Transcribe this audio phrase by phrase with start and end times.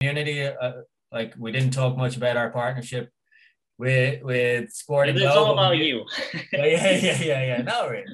[0.00, 0.46] community.
[0.46, 0.72] Uh,
[1.12, 3.10] like we didn't talk much about our partnership
[3.78, 6.04] with with Sporting It's all about you.
[6.52, 7.62] yeah, yeah, yeah, yeah.
[7.62, 8.04] No, really.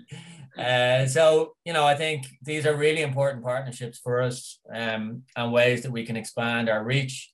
[0.58, 5.52] Uh, so you know, I think these are really important partnerships for us, um, and
[5.52, 7.30] ways that we can expand our reach.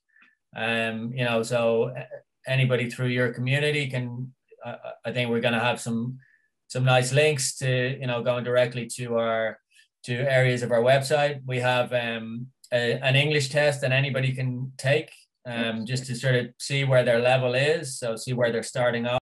[0.55, 2.03] Um, you know, so uh,
[2.47, 4.33] anybody through your community can.
[4.63, 6.19] Uh, I think we're going to have some
[6.67, 9.59] some nice links to you know going directly to our
[10.03, 11.41] to areas of our website.
[11.45, 15.11] We have um, a, an English test that anybody can take
[15.45, 17.99] um, just to sort of see where their level is.
[17.99, 19.19] So see where they're starting off.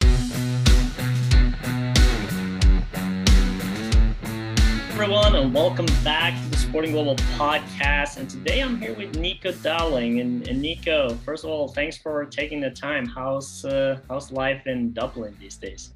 [4.93, 8.17] everyone, and welcome back to the Sporting Global podcast.
[8.17, 10.19] And today I'm here with Nico Dowling.
[10.19, 13.07] And, and Nico, first of all, thanks for taking the time.
[13.07, 15.93] How's uh, how's life in Dublin these days?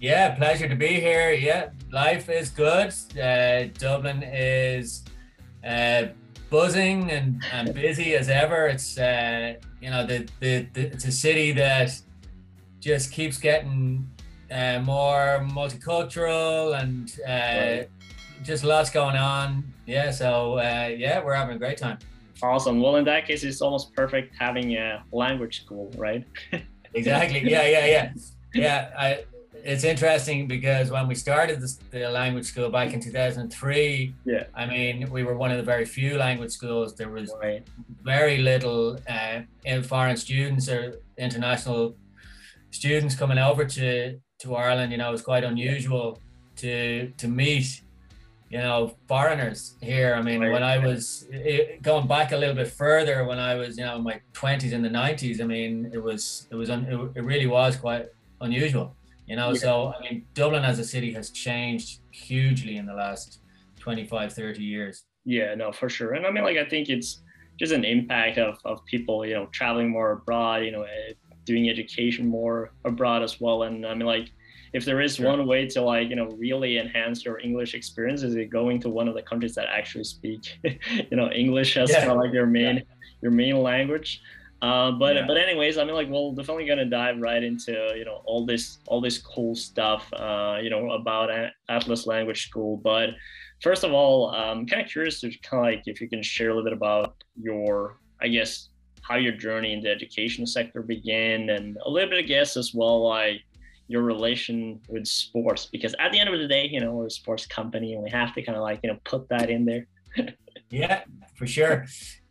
[0.00, 1.32] Yeah, pleasure to be here.
[1.32, 2.94] Yeah, life is good.
[3.20, 5.02] Uh, Dublin is
[5.66, 6.04] uh,
[6.54, 8.68] buzzing and, and busy as ever.
[8.68, 11.90] It's uh, you know the, the, the it's a city that
[12.78, 14.08] just keeps getting
[14.52, 17.88] uh, more multicultural and uh, right.
[18.44, 19.64] just lots going on.
[19.86, 21.98] Yeah, so uh, yeah, we're having a great time.
[22.40, 22.80] Awesome.
[22.80, 26.24] Well, in that case, it's almost perfect having a language school, right?
[26.94, 27.40] exactly.
[27.50, 28.12] Yeah, yeah, yeah,
[28.54, 28.90] yeah.
[28.96, 29.24] I
[29.64, 34.44] it's interesting because when we started this, the language school back in 2003 yeah.
[34.54, 36.94] I mean we were one of the very few language schools.
[36.94, 37.66] There was right.
[38.02, 39.40] very little uh,
[39.82, 41.96] foreign students or international
[42.70, 44.92] students coming over to to ireland.
[44.92, 46.18] You know it was quite unusual
[46.56, 47.80] to to meet
[48.50, 50.14] you know foreigners here.
[50.14, 50.52] I mean right.
[50.52, 53.96] when i was it, going back a little bit further when i was you know
[53.96, 57.76] in my 20s in the 90s i mean it was it was it really was
[57.76, 58.06] quite
[58.42, 58.94] unusual
[59.26, 59.58] you know, yeah.
[59.58, 63.40] so I mean, Dublin as a city has changed hugely in the last
[63.80, 65.04] 25, 30 years.
[65.24, 66.12] Yeah, no, for sure.
[66.12, 67.22] And I mean, like, I think it's
[67.58, 71.12] just an impact of, of people, you know, traveling more abroad, you know, eh,
[71.44, 73.62] doing education more abroad as well.
[73.64, 74.30] And I mean, like,
[74.72, 75.26] if there is sure.
[75.26, 78.88] one way to like, you know, really enhance your English experience, is it going to
[78.88, 82.00] one of the countries that actually speak, you know, English as yeah.
[82.00, 82.82] kind of like your main, yeah.
[83.22, 84.20] your main language.
[84.62, 85.26] Uh, but yeah.
[85.26, 88.78] but anyways, I mean, like, we're definitely gonna dive right into you know all this
[88.86, 91.30] all this cool stuff, uh, you know, about
[91.68, 92.78] Atlas Language School.
[92.78, 93.10] But
[93.62, 96.50] first of all, I'm kind of curious to kind of like if you can share
[96.50, 98.68] a little bit about your, I guess,
[99.02, 102.72] how your journey in the education sector began, and a little bit, I guess, as
[102.74, 103.42] well, like
[103.88, 107.10] your relation with sports, because at the end of the day, you know, we're a
[107.10, 109.86] sports company, and we have to kind of like you know put that in there.
[110.70, 111.04] yeah,
[111.36, 111.84] for sure.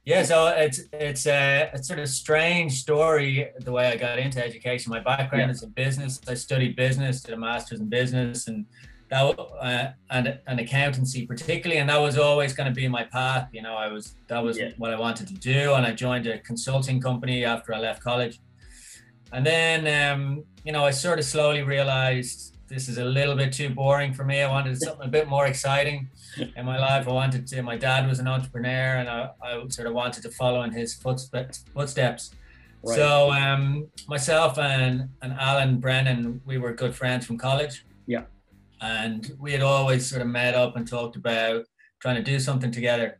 [0.05, 4.43] Yeah, so it's it's a, a sort of strange story the way I got into
[4.43, 4.89] education.
[4.89, 5.51] My background yeah.
[5.51, 6.19] is in business.
[6.27, 8.65] I studied business, did a master's in business, and
[9.09, 13.47] that uh, and and accountancy particularly, and that was always going to be my path.
[13.53, 14.71] You know, I was that was yeah.
[14.77, 18.41] what I wanted to do, and I joined a consulting company after I left college,
[19.31, 23.53] and then um, you know I sort of slowly realized this is a little bit
[23.53, 24.41] too boring for me.
[24.41, 26.09] I wanted something a bit more exciting
[26.55, 27.07] in my life.
[27.07, 30.31] I wanted to, my dad was an entrepreneur and I, I sort of wanted to
[30.31, 31.65] follow in his footsteps.
[31.73, 32.31] footsteps.
[32.81, 32.95] Right.
[32.95, 37.85] So um, myself and, and Alan Brennan, we were good friends from college.
[38.07, 38.23] Yeah.
[38.81, 41.65] And we had always sort of met up and talked about
[41.99, 43.19] trying to do something together.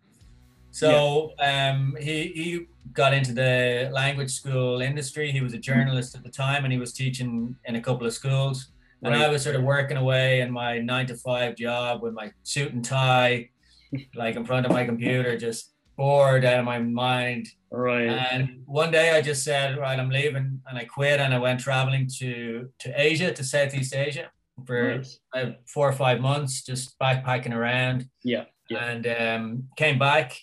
[0.71, 1.71] So yeah.
[1.71, 5.31] um, he, he got into the language school industry.
[5.31, 8.13] He was a journalist at the time and he was teaching in a couple of
[8.13, 8.69] schools.
[9.03, 12.31] And I was sort of working away in my nine to five job with my
[12.43, 13.49] suit and tie,
[14.15, 17.47] like in front of my computer, just bored out of my mind.
[17.69, 18.07] Right.
[18.07, 21.59] And one day I just said, right, I'm leaving, and I quit, and I went
[21.59, 24.31] traveling to to Asia, to Southeast Asia,
[24.65, 25.19] for nice.
[25.67, 28.07] four or five months, just backpacking around.
[28.23, 28.45] Yeah.
[28.69, 28.85] yeah.
[28.85, 30.37] And um, came back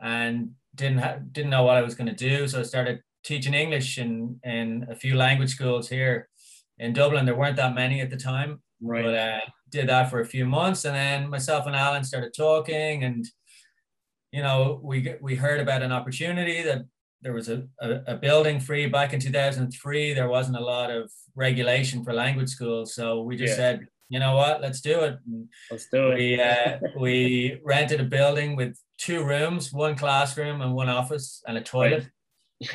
[0.00, 3.54] and didn't ha- didn't know what I was going to do, so I started teaching
[3.54, 6.28] English in in a few language schools here
[6.82, 7.24] in Dublin.
[7.24, 8.60] There weren't that many at the time.
[8.82, 9.04] Right.
[9.04, 13.04] But uh, did that for a few months, and then myself and Alan started talking,
[13.04, 13.24] and
[14.32, 16.82] you know, we we heard about an opportunity that
[17.22, 20.12] there was a, a, a, building free back in 2003.
[20.12, 23.56] There wasn't a lot of regulation for language schools, so we just yeah.
[23.56, 25.18] said, you know what, let's do it.
[25.26, 26.18] And let's do it.
[26.18, 31.56] We uh, we rented a building with two rooms, one classroom and one office, and
[31.56, 32.08] a toilet.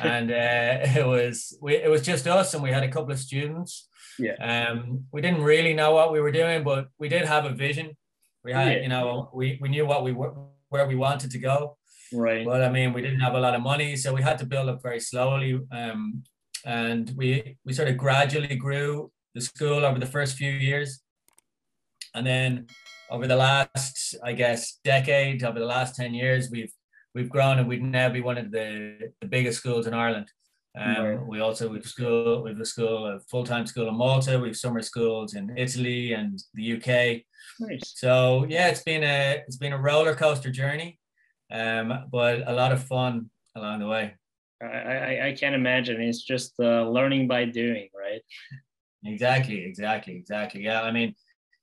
[0.04, 3.18] and uh, it was we, it was just us, and we had a couple of
[3.18, 3.87] students
[4.18, 4.68] yeah.
[4.70, 7.96] Um, we didn't really know what we were doing, but we did have a vision.
[8.44, 8.82] We had, yeah.
[8.82, 10.34] you know, we, we knew what we were,
[10.68, 11.76] where we wanted to go.
[12.12, 12.44] Right.
[12.44, 14.68] But I mean, we didn't have a lot of money, so we had to build
[14.68, 15.60] up very slowly.
[15.70, 16.24] Um,
[16.64, 21.00] and we we sort of gradually grew the school over the first few years,
[22.14, 22.66] and then
[23.10, 26.72] over the last, I guess, decade, over the last ten years, we've
[27.14, 30.30] we've grown and we'd now be one of the, the biggest schools in Ireland.
[30.78, 31.26] Um, right.
[31.26, 34.38] We also we've school we've a school a full time school in Malta.
[34.38, 37.22] We've summer schools in Italy and the UK.
[37.60, 37.94] Nice.
[37.96, 40.98] So yeah, it's been a it's been a roller coaster journey,
[41.50, 44.14] um, but a lot of fun along the way.
[44.62, 46.00] I I, I can't imagine.
[46.00, 48.22] It's just uh, learning by doing, right?
[49.04, 50.62] Exactly, exactly, exactly.
[50.62, 51.14] Yeah, I mean,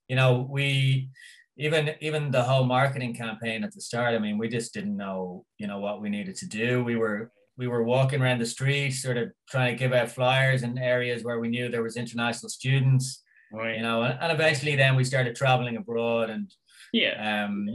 [0.10, 1.10] you know, we
[1.58, 4.14] even even the whole marketing campaign at the start.
[4.14, 6.84] I mean, we just didn't know, you know, what we needed to do.
[6.84, 10.64] We were we were walking around the street, sort of trying to give out flyers
[10.64, 13.24] in areas where we knew there was international students.
[13.52, 13.78] Right.
[13.78, 16.52] You know, and, and eventually then we started traveling abroad and
[16.92, 17.68] yeah, um,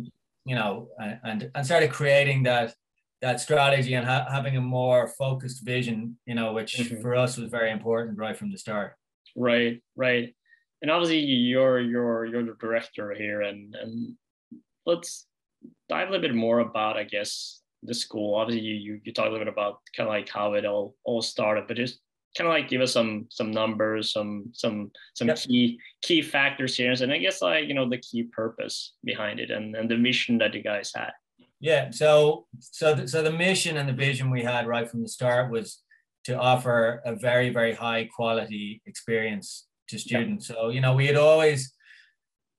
[0.44, 2.74] you know, and and started creating that
[3.20, 6.18] that strategy and ha- having a more focused vision.
[6.26, 7.00] You know, which mm-hmm.
[7.00, 8.94] for us was very important right from the start.
[9.36, 10.34] Right, right,
[10.82, 14.16] and obviously you're you're you're the director here, and and
[14.86, 15.26] let's
[15.88, 18.36] dive a little bit more about, I guess, the school.
[18.36, 20.94] Obviously, you you, you talk a little bit about kind of like how it all
[21.04, 22.00] all started, but just
[22.36, 25.38] kind of like give us some some numbers, some some some yep.
[25.38, 29.50] key key factors here, and I guess like you know the key purpose behind it
[29.50, 31.12] and and the mission that you guys had.
[31.60, 31.90] Yeah.
[31.90, 35.50] So so the, so the mission and the vision we had right from the start
[35.50, 35.82] was
[36.24, 40.48] to offer a very very high quality experience to students.
[40.48, 40.58] Yep.
[40.58, 41.72] So you know we had always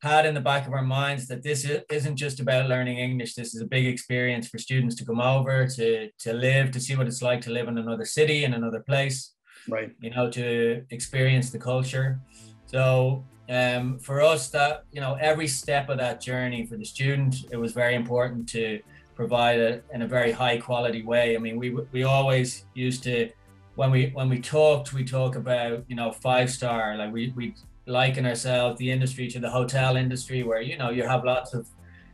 [0.01, 3.35] had in the back of our minds that this isn't just about learning English.
[3.35, 6.95] This is a big experience for students to come over to to live, to see
[6.95, 9.33] what it's like to live in another city in another place.
[9.69, 9.91] Right.
[9.99, 12.19] You know, to experience the culture.
[12.65, 17.35] So um, for us, that you know, every step of that journey for the student,
[17.51, 18.79] it was very important to
[19.13, 21.35] provide it in a very high quality way.
[21.35, 23.29] I mean, we we always used to
[23.75, 26.97] when we when we talked, we talk about you know five star.
[26.97, 27.53] Like we we
[27.85, 31.67] liken ourselves, the industry, to the hotel industry, where you know you have lots of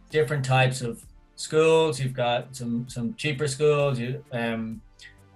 [0.09, 1.03] different types of
[1.35, 1.99] schools.
[1.99, 4.81] You've got some some cheaper schools, you, um,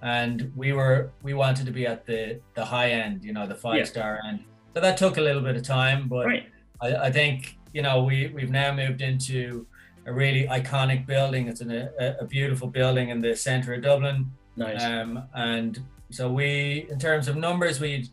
[0.02, 3.56] and we were we wanted to be at the the high end, you know, the
[3.56, 3.84] five yeah.
[3.86, 4.44] star end.
[4.74, 6.50] So that took a little bit of time, but right.
[6.82, 9.66] I, I think you know we we've now moved into
[10.06, 11.48] a really iconic building.
[11.48, 14.32] It's in a, a beautiful building in the center of Dublin.
[14.56, 14.84] Nice.
[14.84, 15.80] Um, and
[16.10, 18.10] so we, in terms of numbers, we'd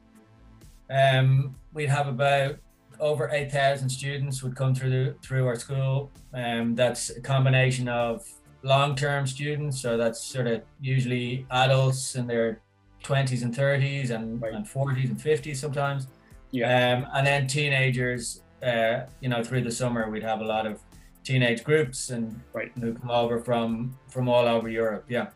[0.91, 2.57] um, we'd have about
[3.01, 6.11] over 8,000 students would come through the, through our school.
[6.35, 8.27] Um, that's a combination of
[8.63, 12.61] long-term students, so that's sort of usually adults in their
[13.05, 14.53] 20s and 30s and, right.
[14.53, 16.09] and 40s and 50s sometimes.
[16.51, 16.97] Yeah.
[16.97, 20.81] Um, and then teenagers, uh, you know, through the summer we'd have a lot of
[21.25, 22.73] teenage groups and right.
[22.81, 25.05] who come over from from all over Europe.
[25.09, 25.29] Yeah.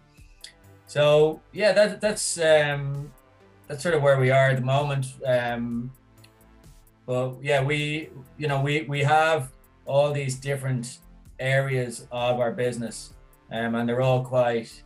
[0.86, 3.10] So yeah, that that's um,
[3.68, 5.06] that's sort of where we are at the moment.
[5.26, 5.92] Um,
[7.06, 9.50] but yeah, we you know we we have
[9.84, 10.98] all these different
[11.38, 13.14] areas of our business,
[13.50, 14.82] um, and they're all quite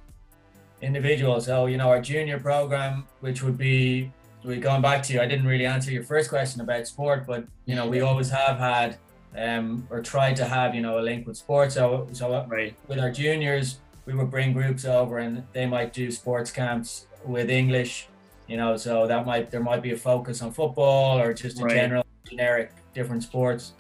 [0.80, 1.40] individual.
[1.40, 4.12] So you know our junior program, which would be
[4.44, 7.44] we going back to you, I didn't really answer your first question about sport, but
[7.66, 8.96] you know we always have had
[9.36, 11.74] um, or tried to have you know a link with sports.
[11.74, 12.74] So so right.
[12.88, 17.50] with our juniors, we would bring groups over and they might do sports camps with
[17.50, 18.08] English
[18.46, 21.64] you know so that might there might be a focus on football or just a
[21.64, 21.74] right.
[21.74, 23.72] general generic different sports.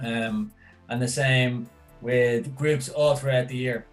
[0.00, 0.52] Um,
[0.88, 1.68] and the same
[2.00, 3.86] with groups all throughout the year.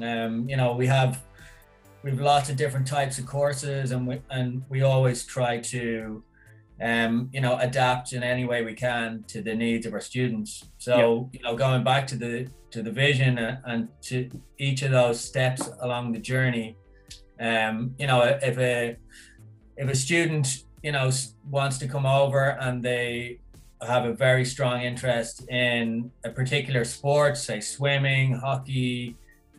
[0.00, 1.22] Um, you know we have
[2.02, 6.22] we have lots of different types of courses and we and we always try to
[6.80, 10.64] um, you know adapt in any way we can to the needs of our students.
[10.78, 15.20] So you know going back to the to the vision and to each of those
[15.20, 16.76] steps along the journey
[17.40, 18.96] um, you know, if a
[19.76, 21.10] if a student you know
[21.50, 23.40] wants to come over and they
[23.82, 29.16] have a very strong interest in a particular sport, say swimming, hockey,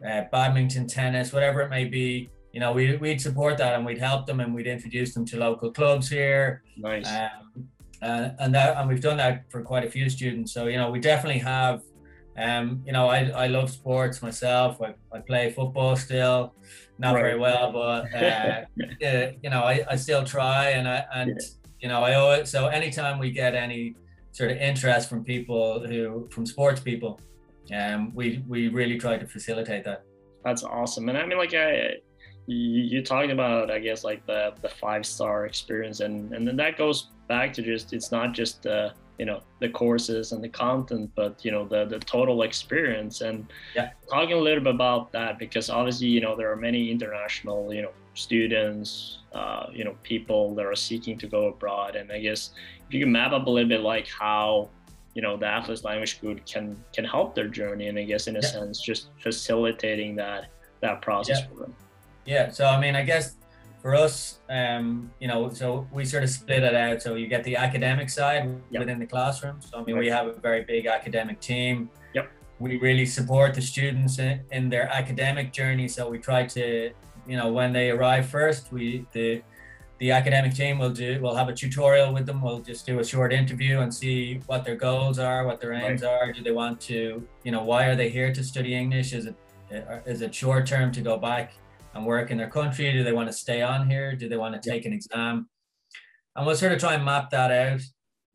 [0.07, 3.97] uh, badminton, tennis, whatever it may be, you know, we, we'd support that and we'd
[3.97, 6.61] help them and we'd introduce them to local clubs here.
[6.77, 7.07] Nice.
[7.07, 7.67] Um,
[8.03, 10.53] uh, and that, and we've done that for quite a few students.
[10.53, 11.81] So, you know, we definitely have
[12.37, 14.81] um, you know, I, I love sports myself.
[14.81, 16.53] I, I play football still,
[17.01, 17.21] not right.
[17.21, 18.61] very well, but uh,
[19.05, 21.39] uh, you know, I, I still try and I and
[21.81, 22.47] you know, I owe it.
[22.47, 23.95] So anytime we get any
[24.31, 27.19] sort of interest from people who from sports people,
[27.75, 30.03] um, we we really try to facilitate that.
[30.45, 31.95] That's awesome, and I mean, like I,
[32.47, 36.55] you, you talked about, I guess, like the the five star experience, and and then
[36.57, 40.49] that goes back to just it's not just the you know the courses and the
[40.49, 43.91] content but you know the the total experience and yeah.
[44.09, 47.83] talking a little bit about that because obviously you know there are many international you
[47.83, 52.49] know students uh, you know people that are seeking to go abroad and i guess
[52.87, 54.67] if you can map up a little bit like how
[55.13, 58.37] you know the atlas language school can can help their journey and i guess in
[58.37, 58.53] a yeah.
[58.55, 60.47] sense just facilitating that
[60.79, 61.47] that process yeah.
[61.47, 61.75] for them
[62.25, 63.35] yeah so i mean i guess
[63.81, 67.01] for us um you know so we sort of split it out.
[67.01, 68.81] So you get the academic side yep.
[68.81, 69.59] within the classroom.
[69.59, 70.01] So i mean right.
[70.05, 71.89] we have a very big academic team.
[72.13, 72.31] Yep.
[72.59, 75.87] We really support the students in, in their academic journey.
[75.87, 76.91] So we try to
[77.27, 79.41] you know when they arrive first we the
[79.99, 82.41] the academic team will do we'll have a tutorial with them.
[82.41, 86.03] We'll just do a short interview and see what their goals are what their aims
[86.03, 86.11] right.
[86.11, 86.31] are.
[86.31, 89.13] Do they want to you know why are they here to study english?
[89.13, 89.35] Is it
[90.05, 91.53] is it short term to go back
[91.93, 92.91] and work in their country.
[92.91, 94.15] Do they want to stay on here?
[94.15, 95.49] Do they want to take an exam?
[96.35, 97.81] And we'll sort of try and map that out.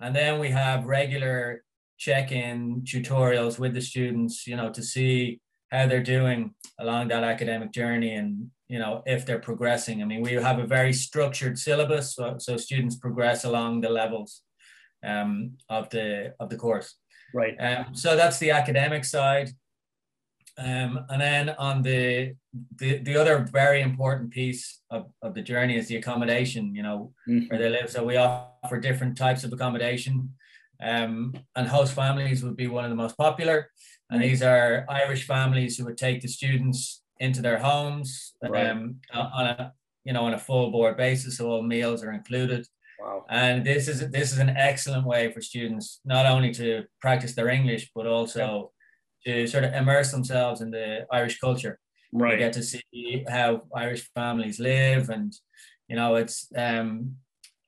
[0.01, 1.63] And then we have regular
[1.99, 5.41] check-in tutorials with the students you know to see
[5.73, 10.03] how they're doing along that academic journey and you know if they're progressing.
[10.03, 14.43] I mean we have a very structured syllabus so, so students progress along the levels
[15.05, 16.97] um, of the of the course.
[17.35, 17.57] Right.
[17.59, 19.51] Um, so that's the academic side
[20.59, 22.35] um, and then on the,
[22.77, 27.13] the the other very important piece of, of the journey is the accommodation you know
[27.29, 27.47] mm-hmm.
[27.47, 30.31] where they live so we offer different types of accommodation
[30.83, 33.71] um, and host families would be one of the most popular
[34.11, 38.67] and these are irish families who would take the students into their homes right.
[38.67, 39.73] um, on a
[40.07, 42.67] you know on a full board basis, so all meals are included.
[43.01, 43.27] Wow.
[43.29, 47.49] And this is this is an excellent way for students not only to practice their
[47.49, 48.73] English but also
[49.27, 51.79] to sort of immerse themselves in the Irish culture.
[52.13, 52.33] Right.
[52.33, 55.35] They get to see how Irish families live, and
[55.89, 57.17] you know it's um,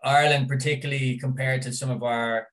[0.02, 2.48] Ireland, particularly compared to some of our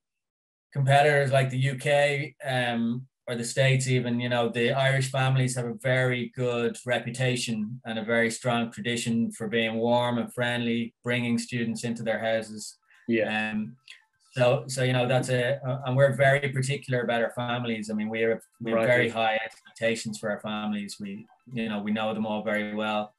[0.73, 2.33] competitors like the UK.
[2.49, 7.81] Um, or the states even you know the irish families have a very good reputation
[7.85, 12.77] and a very strong tradition for being warm and friendly bringing students into their houses
[13.07, 13.75] yeah um,
[14.35, 18.09] so so you know that's a and we're very particular about our families i mean
[18.09, 18.87] we have we have right.
[18.87, 23.13] very high expectations for our families we you know we know them all very well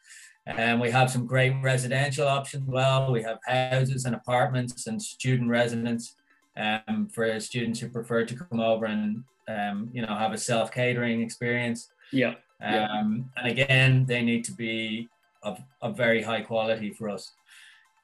[0.47, 5.49] and we have some great residential options well we have houses and apartments and student
[5.49, 6.15] residence
[6.57, 10.73] um, for students who prefer to come over and um, you know, have a self
[10.73, 11.91] catering experience.
[12.13, 12.35] Yeah.
[12.63, 15.09] Um, and again, they need to be
[15.43, 17.33] of, of very high quality for us.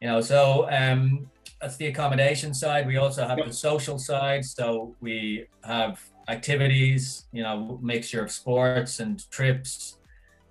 [0.03, 1.31] You know, so um,
[1.61, 2.89] that's the accommodation side.
[2.89, 4.45] We also have the social side.
[4.45, 9.99] So we have activities, you know, mixture of sports and trips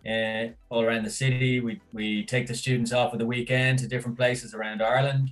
[0.10, 1.60] uh, all around the city.
[1.60, 5.32] We, we take the students off of the weekend to different places around Ireland.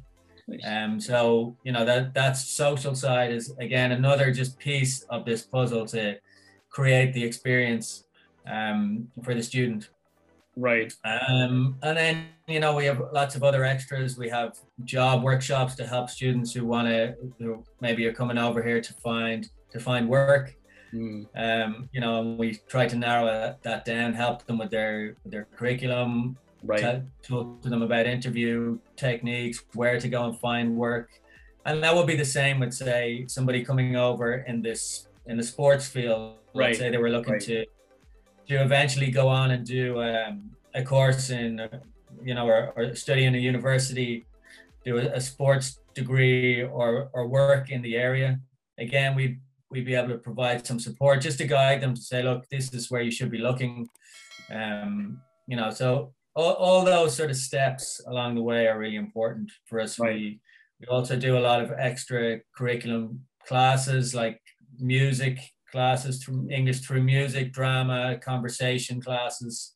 [0.66, 5.44] Um, so you know that that's social side is again another just piece of this
[5.44, 6.18] puzzle to
[6.70, 8.06] create the experience
[8.52, 9.90] um, for the student.
[10.60, 10.94] Right.
[11.06, 14.18] Um, and then you know we have lots of other extras.
[14.18, 18.62] We have job workshops to help students who want to who maybe are coming over
[18.62, 20.56] here to find to find work.
[20.94, 21.28] Mm.
[21.36, 26.36] Um, you know, we try to narrow that, down, help them with their their curriculum,
[26.63, 31.10] right talk to them about interview techniques where to go and find work
[31.66, 35.44] and that would be the same with say somebody coming over in this in the
[35.44, 37.42] sports field right let's say they were looking right.
[37.42, 37.66] to
[38.50, 41.68] to eventually go on and do um, a course in
[42.24, 44.25] you know or, or study in a university
[44.84, 48.39] do a, a sports degree or or work in the area
[48.77, 49.38] again we
[49.72, 52.74] we'd be able to provide some support just to guide them to say look this
[52.74, 53.88] is where you should be looking
[54.51, 58.96] um you know so all, all those sort of steps along the way are really
[58.96, 60.00] important for us.
[60.00, 60.15] Right.
[60.15, 60.39] We
[60.79, 64.39] we also do a lot of extra curriculum classes like
[64.79, 65.38] music
[65.72, 69.76] classes through English through music, drama, conversation classes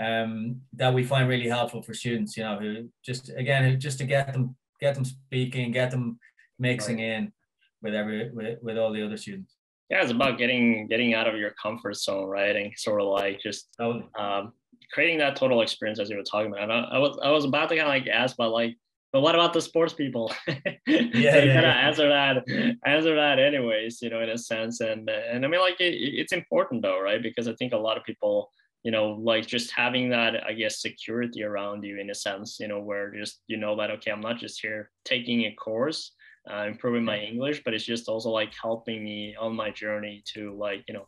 [0.00, 4.04] um, that we find really helpful for students, you know, who just again just to
[4.04, 6.18] get them get them speaking, get them
[6.58, 7.04] mixing right.
[7.04, 7.32] in
[7.82, 9.56] with every with, with all the other students.
[9.90, 12.56] Yeah, it's about getting getting out of your comfort zone, right?
[12.56, 14.52] And sort of like just um,
[14.92, 16.62] creating that total experience as you were talking about.
[16.62, 18.76] And I, I was I was about to kind of like ask, but like,
[19.12, 20.32] but what about the sports people?
[20.48, 21.86] yeah, yeah, yeah.
[21.86, 24.80] answer that, answer that anyways, you know, in a sense.
[24.80, 27.22] And and I mean, like, it, it's important though, right?
[27.22, 28.50] Because I think a lot of people,
[28.82, 32.68] you know, like just having that, I guess, security around you in a sense, you
[32.68, 36.12] know, where just you know that okay, I'm not just here taking a course.
[36.52, 40.52] Uh, improving my English, but it's just also like helping me on my journey to
[40.56, 41.06] like you know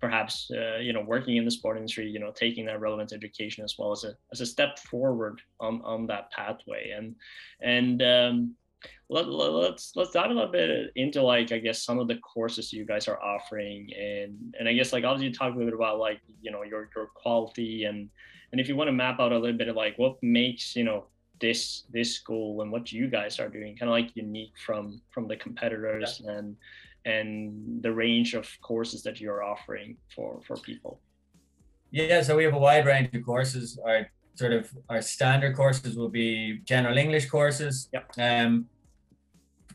[0.00, 3.64] perhaps uh, you know working in the sport industry you know taking that relevant education
[3.64, 6.90] as well as a as a step forward on on that pathway.
[6.96, 7.14] And
[7.60, 8.54] and um,
[9.08, 12.16] let, let, let's let's dive a little bit into like I guess some of the
[12.16, 13.90] courses you guys are offering.
[13.98, 16.90] And and I guess like obviously talk a little bit about like you know your
[16.94, 17.84] your quality.
[17.84, 18.08] And
[18.52, 20.84] and if you want to map out a little bit of like what makes you
[20.84, 21.04] know
[21.40, 25.28] this this school and what you guys are doing kind of like unique from from
[25.28, 26.32] the competitors yeah.
[26.32, 26.56] and
[27.04, 31.00] and the range of courses that you're offering for for people.
[31.90, 33.78] Yeah, so we have a wide range of courses.
[33.84, 37.88] Our sort of our standard courses will be general English courses.
[37.92, 38.12] Yep.
[38.18, 38.66] Um,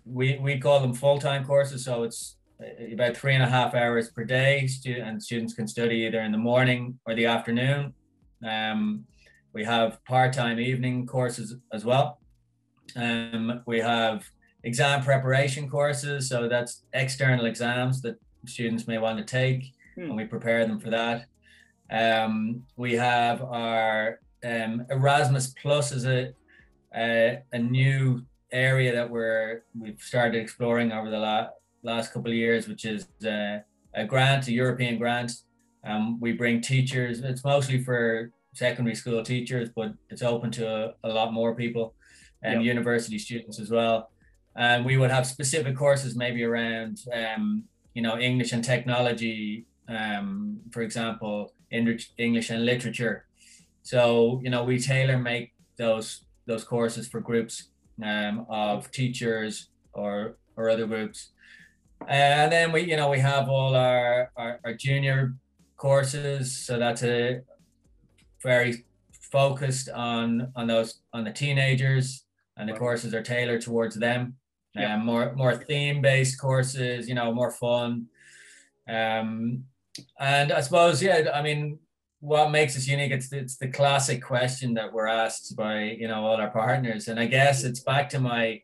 [0.06, 3.74] we we call them full time courses, so it's uh, about three and a half
[3.74, 4.68] hours per day.
[4.86, 7.94] And students can study either in the morning or the afternoon.
[8.46, 9.06] Um,
[9.54, 12.20] we have part time evening courses as well.
[12.96, 14.24] Um, we have
[14.64, 18.16] exam preparation courses, so that's external exams that
[18.46, 20.04] students may want to take, hmm.
[20.04, 21.26] and we prepare them for that.
[21.92, 26.34] Um, we have our um, Erasmus Plus is a,
[26.96, 31.50] a, a new area that we're we've started exploring over the la-
[31.84, 33.60] last couple of years, which is uh,
[33.94, 35.32] a grant, a European grant.
[35.84, 37.20] Um, we bring teachers.
[37.20, 41.96] It's mostly for secondary school teachers, but it's open to a, a lot more people
[42.44, 42.76] and yep.
[42.76, 44.10] university students as well.
[44.56, 50.60] And we would have specific courses maybe around, um, you know, English and technology, um,
[50.72, 53.26] for example, English and literature.
[53.82, 57.70] So you know, we tailor make those those courses for groups
[58.04, 61.32] um, of teachers or or other groups.
[62.08, 65.36] And then we, you know, we have all our, our, our junior
[65.78, 66.58] courses.
[66.58, 67.42] So that's a
[68.42, 68.86] very
[69.32, 72.26] focused on on those on the teenagers
[72.58, 74.36] and the courses are tailored towards them
[74.76, 74.96] yeah.
[74.96, 78.08] um, more more theme based courses you know more fun.
[78.88, 79.66] Um
[80.20, 81.78] and i suppose yeah i mean
[82.20, 86.26] what makes us unique it's it's the classic question that we're asked by you know
[86.26, 87.08] all our partners.
[87.08, 88.62] And i guess it's back to my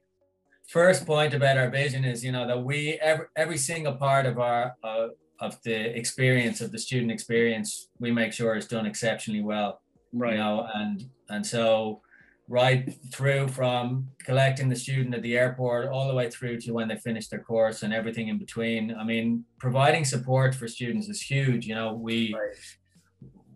[0.67, 4.39] first point about our vision is you know that we every, every single part of
[4.39, 5.07] our uh,
[5.39, 9.81] of the experience of the student experience we make sure is done exceptionally well.
[10.13, 10.33] Right.
[10.33, 12.01] You know and and so
[12.49, 16.87] right through from collecting the student at the airport all the way through to when
[16.87, 18.93] they finish their course and everything in between.
[18.95, 22.55] I mean providing support for students is huge you know we right.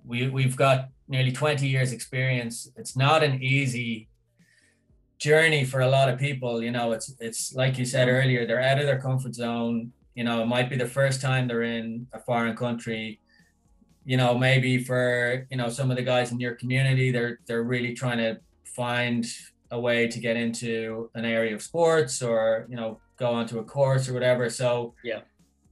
[0.06, 2.72] we we've got nearly 20 years experience.
[2.78, 4.10] It's not an easy
[5.18, 8.62] journey for a lot of people you know it's it's like you said earlier they're
[8.62, 12.08] out of their comfort zone you know it might be the first time they're in
[12.14, 13.20] a foreign country.
[14.06, 17.64] You know maybe for you know some of the guys in your community they're they're
[17.64, 18.38] really trying to
[18.74, 19.26] find
[19.72, 23.64] a way to get into an area of sports or you know go onto a
[23.64, 24.50] course or whatever.
[24.50, 25.22] So yeah.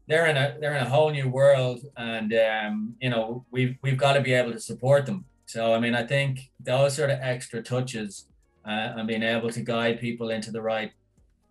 [0.07, 3.97] they're in a they're in a whole new world and um you know we've we've
[3.97, 5.25] got to be able to support them.
[5.45, 8.25] So i mean i think those sort of extra touches
[8.65, 10.91] uh, and being able to guide people into the right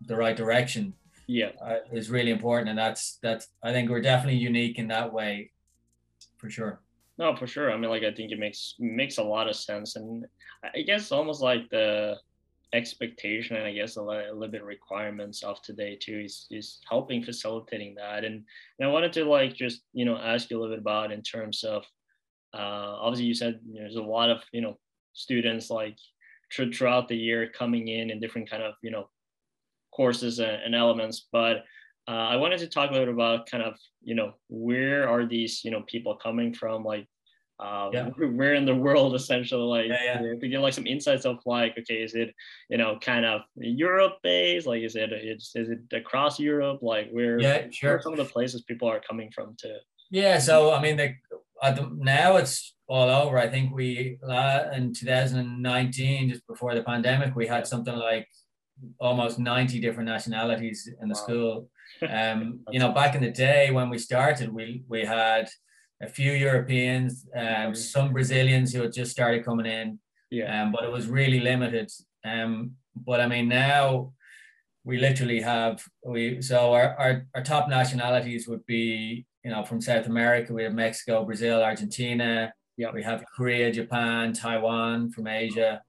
[0.07, 0.93] the right direction
[1.27, 1.51] yeah.
[1.61, 2.69] uh, is really important.
[2.69, 5.51] And that's that's i think we're definitely unique in that way
[6.37, 6.81] for sure
[7.21, 7.71] no, for sure.
[7.71, 10.25] I mean, like I think it makes makes a lot of sense, and
[10.63, 12.15] I guess almost like the
[12.73, 17.93] expectation and I guess a, little, bit requirements of today too is is helping facilitating
[17.95, 18.23] that.
[18.23, 18.43] And,
[18.79, 21.21] and I wanted to like just you know ask you a little bit about in
[21.21, 21.83] terms of
[22.55, 24.79] uh, obviously you said you know, there's a lot of you know
[25.13, 25.97] students like
[26.49, 29.09] tr- throughout the year coming in in different kind of you know
[29.95, 31.65] courses and, and elements, but
[32.07, 35.25] uh, I wanted to talk a little bit about kind of, you know, where are
[35.25, 36.83] these, you know, people coming from?
[36.83, 37.07] Like,
[37.61, 38.05] um, yeah.
[38.35, 40.39] where in the world essentially like yeah, yeah.
[40.39, 42.33] to get like some insights of like okay is it
[42.69, 47.09] you know kind of europe based like is it is, is it across europe like
[47.11, 49.77] where yeah sure where some of the places people are coming from to
[50.09, 51.13] yeah so i mean the,
[51.61, 57.35] the now it's all over i think we uh, in 2019 just before the pandemic
[57.35, 58.27] we had something like
[58.99, 61.21] almost 90 different nationalities in the wow.
[61.21, 61.69] school
[62.09, 65.47] um you know back in the day when we started we we had
[66.01, 69.99] a few Europeans, um, some Brazilians who had just started coming in.
[70.29, 70.63] Yeah.
[70.63, 71.91] Um, but it was really limited.
[72.25, 74.13] Um, but I mean now
[74.83, 79.79] we literally have we so our, our, our top nationalities would be you know from
[79.79, 82.53] South America we have Mexico, Brazil, Argentina.
[82.77, 82.91] Yeah.
[82.91, 85.81] We have Korea, Japan, Taiwan from Asia.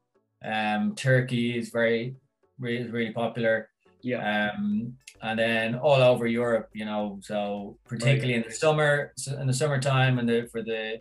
[0.44, 2.16] Um, Turkey is very
[2.58, 3.70] really, really popular.
[4.02, 4.52] Yeah.
[4.56, 7.18] Um, and then all over Europe, you know.
[7.22, 8.44] So particularly right.
[8.44, 10.98] in the summer, in the summertime, and the for the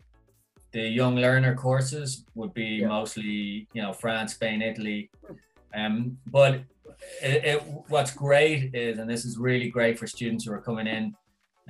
[0.71, 2.87] the young learner courses would be yeah.
[2.87, 5.09] mostly you know France, Spain, Italy.
[5.73, 6.61] Um, but
[7.21, 10.87] it, it, what's great is, and this is really great for students who are coming
[10.87, 11.15] in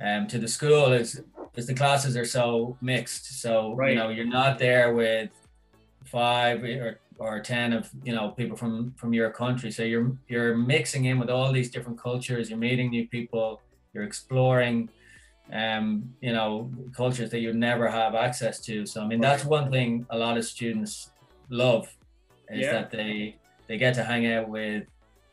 [0.02, 1.22] um, to the school, is
[1.56, 3.40] is the classes are so mixed.
[3.40, 3.90] So right.
[3.90, 5.30] you know you're not there with
[6.04, 9.70] five or or 10 of you know people from from your country.
[9.70, 12.50] So you're you're mixing in with all these different cultures.
[12.50, 13.60] You're meeting new people.
[13.92, 14.88] You're exploring
[15.52, 15.86] um
[16.20, 18.86] you know cultures that you'd never have access to.
[18.86, 21.10] So i mean that's one thing a lot of students
[21.48, 21.84] love
[22.50, 22.72] is yeah.
[22.72, 23.36] that they
[23.68, 24.84] they get to hang out with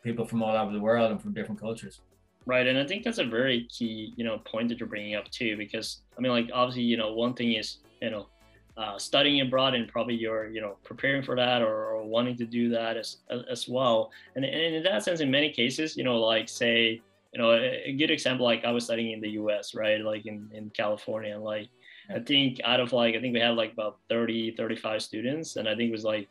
[0.02, 2.00] people from all over the world and from different cultures.
[2.46, 5.30] Right, and I think that's a very key, you know, point that you're bringing up
[5.30, 8.26] too, because I mean, like obviously, you know, one thing is, you know,
[8.80, 12.46] uh, studying abroad and probably you're, you know, preparing for that or, or wanting to
[12.46, 13.18] do that as
[13.50, 14.10] as well.
[14.36, 17.02] And, and in that sense, in many cases, you know, like say,
[17.34, 20.24] you know, a, a good example, like I was studying in the U.S., right, like
[20.24, 21.68] in in California, and like
[22.08, 25.68] I think out of like I think we had like about 30, 35 students, and
[25.68, 26.30] I think it was like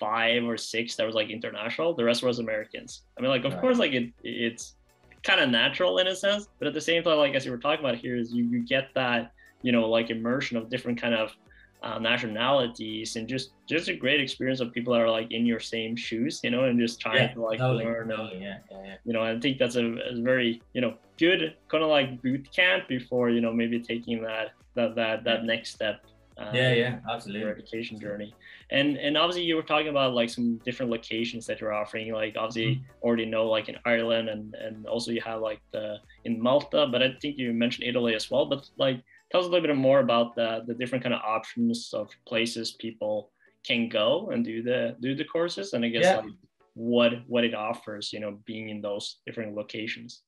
[0.00, 1.92] five or six that was like international.
[1.92, 3.02] The rest was Americans.
[3.18, 3.60] I mean, like of right.
[3.60, 4.76] course, like it it's
[5.24, 7.58] kind of natural in a sense, but at the same time, like as you were
[7.58, 11.14] talking about here, is you, you get that you know like immersion of different kind
[11.14, 11.36] of
[11.82, 15.60] uh, nationalities and just just a great experience of people that are like in your
[15.60, 18.08] same shoes, you know, and just trying yeah, to like totally, learn.
[18.08, 18.94] Totally, and, yeah, yeah, yeah.
[19.04, 22.48] You know, I think that's a, a very you know good kind of like boot
[22.54, 26.04] camp before you know maybe taking that that that that next step.
[26.36, 27.40] Um, yeah, yeah, absolutely.
[27.40, 28.32] your Education journey,
[28.70, 32.12] and and obviously you were talking about like some different locations that you're offering.
[32.12, 33.06] Like obviously mm-hmm.
[33.06, 37.02] already know like in Ireland, and and also you have like the in Malta, but
[37.02, 38.46] I think you mentioned Italy as well.
[38.46, 41.90] But like tell us a little bit more about the, the different kind of options
[41.92, 43.30] of places people
[43.66, 46.16] can go and do the do the courses and i guess yeah.
[46.16, 46.30] like
[46.78, 50.22] what what it offers you know being in those different locations.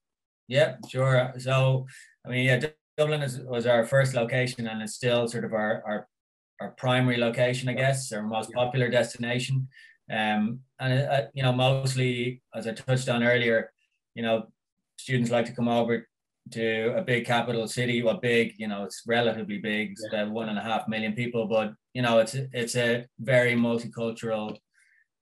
[0.48, 1.32] Yeah sure.
[1.38, 1.86] So
[2.26, 2.60] i mean yeah
[2.98, 6.08] dublin is, was our first location and it's still sort of our our,
[6.60, 9.68] our primary location i guess our most popular destination.
[10.10, 13.72] Um and uh, you know mostly as i touched on earlier
[14.16, 14.48] you know
[14.98, 16.08] students like to come over
[16.52, 20.22] to a big capital city, well, big, you know, it's relatively big, it's yeah.
[20.22, 24.56] about one and a half million people, but you know, it's it's a very multicultural,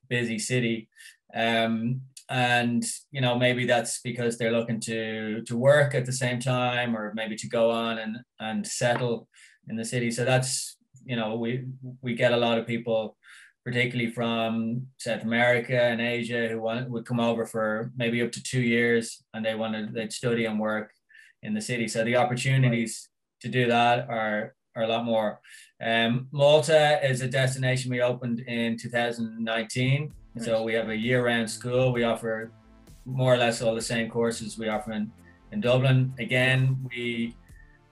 [0.08, 0.88] busy city,
[1.34, 6.40] um, and you know, maybe that's because they're looking to to work at the same
[6.40, 9.28] time, or maybe to go on and and settle
[9.68, 10.10] in the city.
[10.10, 11.64] So that's you know, we
[12.02, 13.16] we get a lot of people
[13.64, 18.42] particularly from South America and Asia, who want, would come over for maybe up to
[18.42, 20.90] two years, and they wanted they'd study and work
[21.42, 21.88] in the city.
[21.88, 23.08] So the opportunities
[23.40, 25.40] to do that are are a lot more.
[25.82, 30.12] Um, Malta is a destination we opened in 2019.
[30.34, 30.44] Nice.
[30.44, 31.92] So we have a year-round school.
[31.92, 32.52] We offer
[33.04, 35.10] more or less all the same courses we offer in,
[35.50, 36.14] in Dublin.
[36.18, 37.34] Again, we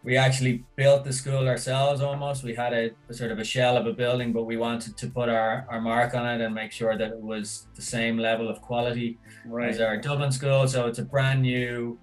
[0.04, 2.44] we actually built the school ourselves almost.
[2.44, 5.08] We had a, a, sort of a shell of a building, but we wanted to
[5.08, 8.48] put our, our mark on it and make sure that it was the same level
[8.48, 9.68] of quality right.
[9.68, 10.68] as our Dublin school.
[10.68, 11.98] So it's a brand new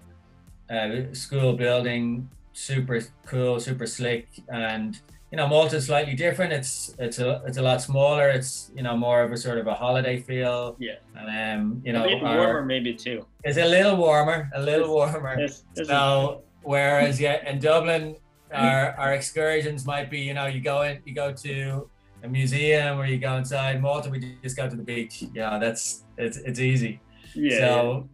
[0.70, 5.00] uh, school building, super cool, super slick, and
[5.30, 6.52] you know Malta's slightly different.
[6.52, 8.28] It's it's a it's a lot smaller.
[8.28, 10.76] It's you know more of a sort of a holiday feel.
[10.78, 10.96] Yeah.
[11.16, 13.26] And um, you know, a bit warmer maybe too.
[13.42, 15.48] It's a little warmer, a little warmer.
[15.74, 18.16] So whereas yeah, in Dublin,
[18.52, 21.90] our our excursions might be you know you go in you go to
[22.22, 24.08] a museum or you go inside Malta.
[24.08, 25.24] We just go to the beach.
[25.34, 27.00] Yeah, that's it's it's easy.
[27.34, 27.58] Yeah.
[27.58, 28.08] So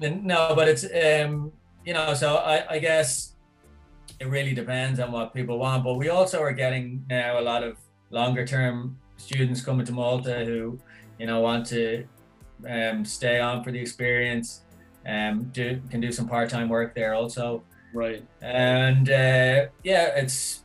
[0.00, 0.16] yeah.
[0.20, 1.52] no, but it's um
[1.86, 3.34] you know, so I, I guess
[4.20, 5.84] it really depends on what people want.
[5.84, 7.78] But we also are getting now a lot of
[8.10, 10.78] longer term students coming to Malta who,
[11.18, 12.04] you know, want to
[12.68, 14.62] um, stay on for the experience,
[15.06, 17.62] um, do can do some part time work there also.
[17.94, 18.22] Right.
[18.42, 20.64] And uh, yeah, it's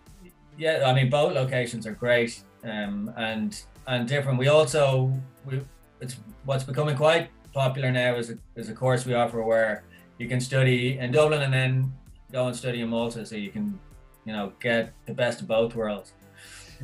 [0.58, 0.84] yeah.
[0.88, 4.40] I mean, both locations are great um, and and different.
[4.40, 5.14] We also
[5.46, 5.62] we
[6.00, 9.84] it's what's becoming quite popular now is a, is a course we offer where
[10.22, 11.92] you can study in Dublin and then
[12.32, 13.80] go and study in Malta, so you can,
[14.24, 16.14] you know, get the best of both worlds.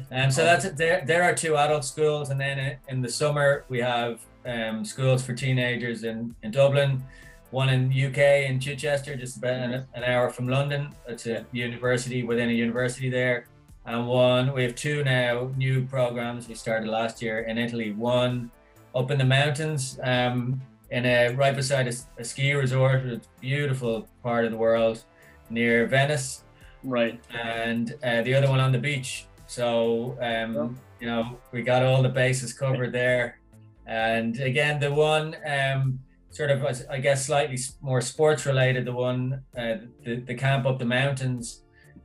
[0.09, 1.03] And um, so that's there.
[1.05, 5.33] There are two adult schools, and then in the summer we have um, schools for
[5.33, 7.03] teenagers in in Dublin,
[7.51, 10.89] one in UK in Chichester, just about an, an hour from London.
[11.07, 13.47] It's a university within a university there,
[13.85, 17.91] and one we have two now new programs we started last year in Italy.
[17.91, 18.49] One
[18.95, 19.99] up in the mountains.
[20.03, 20.59] Um,
[20.91, 25.03] in a right beside a, a ski resort, a beautiful part of the world
[25.49, 26.43] near Venice.
[26.83, 27.19] Right.
[27.29, 29.25] And uh, the other one on the beach.
[29.47, 30.75] So um, oh.
[30.99, 33.39] you know we got all the bases covered there.
[33.85, 38.85] And again, the one um, sort of I guess slightly more sports related.
[38.85, 41.63] The one uh, the the camp up the mountains.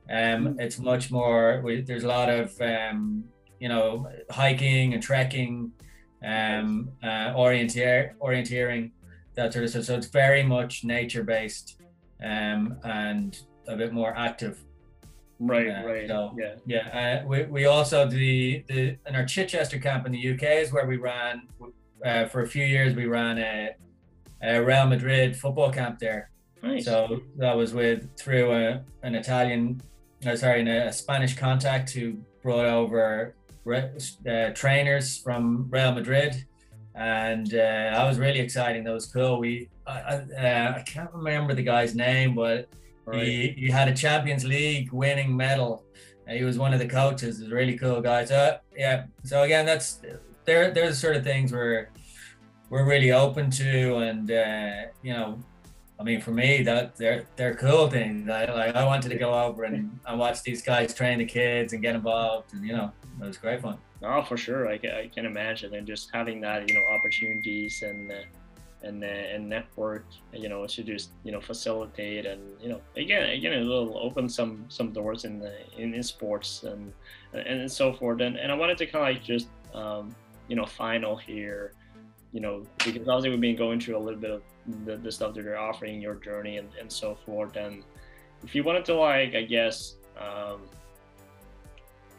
[0.09, 0.59] Um, mm.
[0.59, 1.61] it's much more.
[1.63, 3.25] We, there's a lot of um,
[3.59, 5.71] you know hiking and trekking
[6.23, 8.91] um, uh, orienteer, orienteering,
[9.35, 9.83] that sort of stuff.
[9.85, 11.77] So it's very much nature based
[12.23, 14.63] um, and a bit more active.
[15.39, 16.07] Right, uh, right.
[16.07, 16.55] So, yeah.
[16.65, 17.21] Yeah.
[17.23, 20.85] Uh, we, we also, the, the, in our Chichester camp in the UK is where
[20.85, 21.47] we ran,
[22.05, 23.71] uh, for a few years, we ran a,
[24.41, 26.29] a Real Madrid football camp there.
[26.61, 26.85] Nice.
[26.85, 29.81] So that was with through a, an Italian,
[30.25, 36.45] uh, sorry, a Spanish contact who brought over uh, trainers from Real Madrid,
[36.95, 38.83] and uh, I was really exciting.
[38.83, 39.39] That was cool.
[39.39, 42.69] We I, uh, I can't remember the guy's name, but
[43.05, 43.23] right.
[43.23, 45.83] he, he had a Champions League winning medal.
[46.27, 47.39] He was one of the coaches.
[47.39, 48.25] He's a really cool guy.
[48.25, 49.05] So yeah.
[49.23, 49.99] So again, that's
[50.45, 50.71] there.
[50.71, 51.89] There's the sort of things where
[52.69, 55.37] we're really open to, and uh, you know,
[55.99, 58.29] I mean, for me, that they're they're cool things.
[58.29, 61.73] I like I wanted to go over and, and watch these guys train the kids
[61.73, 63.77] and get involved, and you know, it was great fun.
[64.01, 64.67] Oh, for sure.
[64.67, 68.11] I, I can imagine, and just having that, you know, opportunities and.
[68.11, 68.15] Uh,
[68.83, 73.29] and uh, and network you know to just you know facilitate and you know again
[73.29, 76.93] again it will open some some doors in the in, in sports and
[77.33, 80.13] and so forth and, and i wanted to kind of like just um,
[80.47, 81.73] you know final here
[82.31, 84.43] you know because obviously we've been going through a little bit of
[84.85, 87.83] the, the stuff that you're offering your journey and, and so forth and
[88.43, 90.61] if you wanted to like i guess um,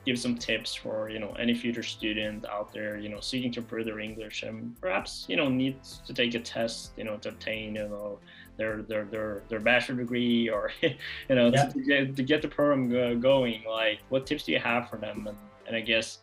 [0.04, 3.60] give some tips for you know any future student out there you know seeking to
[3.60, 7.28] improve their english and perhaps you know needs to take a test you know to
[7.30, 8.18] obtain you know
[8.56, 10.94] their their their, their bachelor degree or you
[11.30, 11.66] know yeah.
[11.66, 15.26] to, get, to get the program going like what tips do you have for them
[15.26, 15.36] and,
[15.66, 16.18] and i guess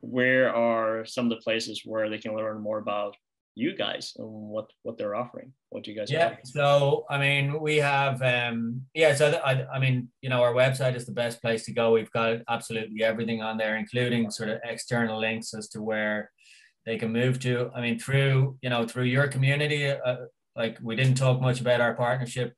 [0.00, 3.16] where are some of the places where they can learn more about
[3.54, 7.76] you guys and what what they're offering what you guys yeah so i mean we
[7.76, 11.64] have um yeah so I, I mean you know our website is the best place
[11.64, 11.92] to go.
[11.92, 16.30] We've got absolutely everything on there including sort of external links as to where
[16.86, 17.70] they can move to.
[17.74, 20.16] I mean through you know through your community uh,
[20.56, 22.54] like we didn't talk much about our partnership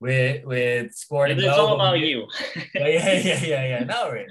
[0.00, 2.26] with with sporting it's all about you.
[2.74, 3.84] Yeah yeah yeah yeah.
[3.84, 4.26] No really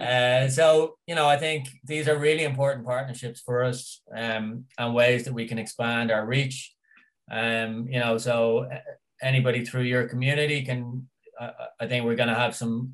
[0.00, 4.94] uh, so you know, I think these are really important partnerships for us, um, and
[4.94, 6.72] ways that we can expand our reach.
[7.30, 8.78] Um, you know, so uh,
[9.22, 11.08] anybody through your community can.
[11.40, 12.92] Uh, I think we're going to have some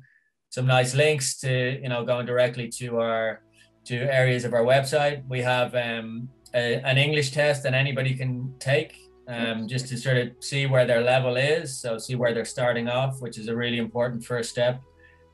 [0.49, 3.41] some nice links to you know going directly to our
[3.85, 5.27] to areas of our website.
[5.27, 8.95] We have um, a, an English test that anybody can take
[9.27, 11.79] um, just to sort of see where their level is.
[11.79, 14.81] So see where they're starting off, which is a really important first step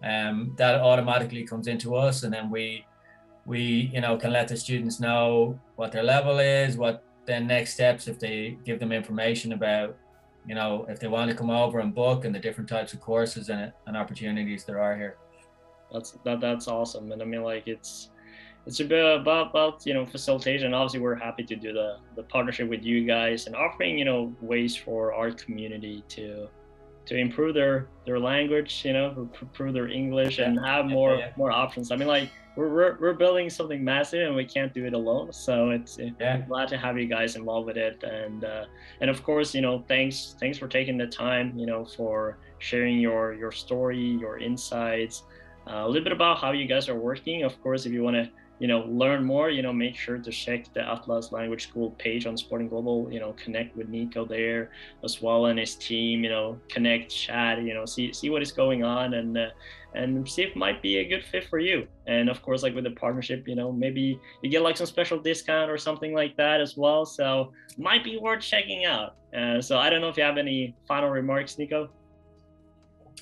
[0.03, 2.85] um, that automatically comes into us and then we
[3.45, 7.73] we you know can let the students know what their level is what then next
[7.73, 9.97] steps if they give them information about
[10.47, 13.01] you know if they want to come over and book and the different types of
[13.01, 15.17] courses and, and opportunities there are here.
[15.91, 18.09] That's that that's awesome and i mean like it's
[18.67, 20.73] it's a bit about about you know facilitation.
[20.73, 24.35] Obviously we're happy to do the the partnership with you guys and offering you know
[24.41, 26.49] ways for our community to
[27.07, 31.31] to improve their their language, you know, improve their English, and have more yeah, yeah.
[31.37, 31.91] more options.
[31.91, 35.31] I mean, like we're, we're, we're building something massive, and we can't do it alone.
[35.31, 36.33] So it's yeah.
[36.33, 38.65] I'm glad to have you guys involved with it, and uh,
[39.01, 42.99] and of course, you know, thanks thanks for taking the time, you know, for sharing
[42.99, 45.23] your your story, your insights,
[45.67, 47.43] uh, a little bit about how you guys are working.
[47.43, 50.31] Of course, if you want to you know learn more you know make sure to
[50.31, 54.71] check the atlas language school page on sporting global you know connect with nico there
[55.03, 58.51] as well and his team you know connect chat you know see see what is
[58.51, 59.47] going on and uh,
[59.97, 61.87] and see if might be a good fit for you.
[62.05, 65.19] And of course like with the partnership you know maybe you get like some special
[65.19, 67.05] discount or something like that as well.
[67.05, 69.15] So might be worth checking out.
[69.37, 71.89] Uh, so i don't know if you have any final remarks nico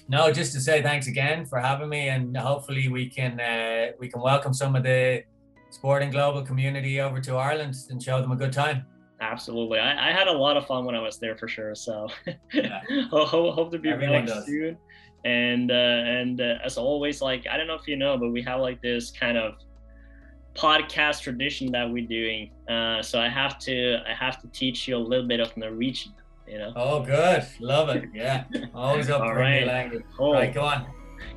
[0.08, 4.08] no, just to say thanks again for having me, and hopefully we can uh, we
[4.08, 5.24] can welcome some of the
[5.72, 8.86] sporting global community over to Ireland and show them a good time.
[9.22, 11.74] Absolutely, I, I had a lot of fun when I was there for sure.
[11.74, 12.08] So
[12.54, 12.82] yeah.
[13.10, 14.78] hope, hope to be back soon.
[15.24, 18.44] And uh, and uh, as always, like I don't know if you know, but we
[18.44, 19.56] have like this kind of
[20.54, 22.52] podcast tradition that we're doing.
[22.70, 26.14] Uh, so I have to I have to teach you a little bit of Norwegian
[26.48, 26.74] you know.
[26.76, 27.46] Oh, good.
[27.60, 28.10] Love it.
[28.14, 28.46] Yeah.
[28.76, 29.66] Always up for right.
[29.66, 30.04] language.
[30.18, 30.28] Cool.
[30.28, 30.88] All right, go on.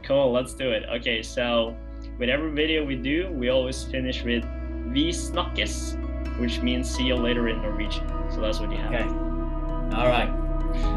[0.02, 0.32] Cool.
[0.32, 0.84] Let's do it.
[0.96, 1.22] Okay.
[1.22, 1.76] So,
[2.18, 4.44] with every video we do, we always finish with
[4.92, 5.96] Vi snakkes,
[6.38, 8.06] which means see you later in Norwegian.
[8.30, 8.92] So that's what you have.
[8.92, 9.04] Okay.
[9.96, 10.30] All right.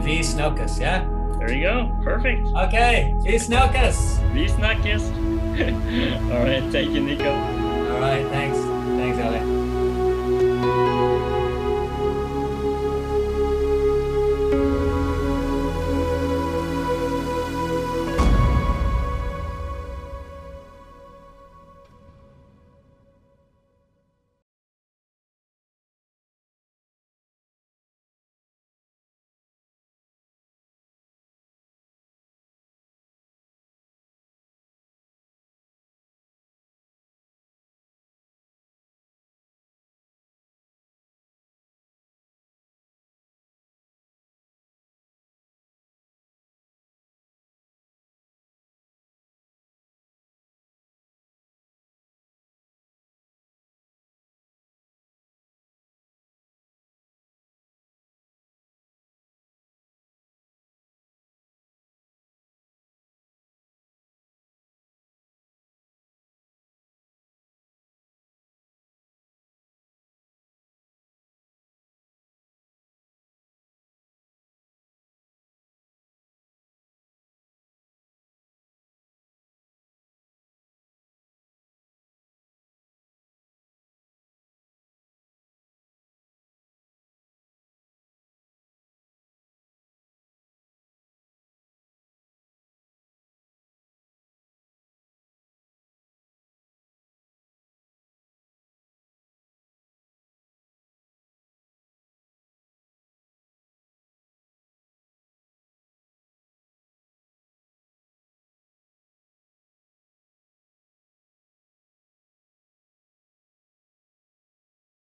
[0.04, 0.80] Vi snakkes.
[0.80, 1.08] Yeah.
[1.40, 2.00] There you go.
[2.04, 2.46] Perfect.
[2.48, 3.14] Okay.
[3.24, 4.20] Vi snakkes.
[4.34, 5.10] Vi snakkes.
[6.32, 6.64] All right.
[6.72, 7.32] Thank you, Nico.
[7.32, 8.26] All right.
[8.28, 8.58] Thanks.
[8.58, 9.61] Thanks, Ale.